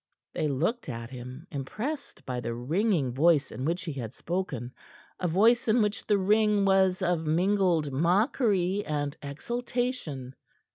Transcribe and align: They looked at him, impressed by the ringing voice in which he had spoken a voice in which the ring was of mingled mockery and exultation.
They 0.33 0.47
looked 0.47 0.89
at 0.89 1.11
him, 1.11 1.45
impressed 1.51 2.25
by 2.25 2.39
the 2.39 2.55
ringing 2.55 3.11
voice 3.13 3.51
in 3.51 3.65
which 3.65 3.83
he 3.83 3.93
had 3.93 4.15
spoken 4.15 4.73
a 5.19 5.27
voice 5.27 5.67
in 5.67 5.79
which 5.83 6.07
the 6.07 6.17
ring 6.17 6.65
was 6.65 7.03
of 7.03 7.27
mingled 7.27 7.91
mockery 7.91 8.83
and 8.83 9.15
exultation. 9.21 10.33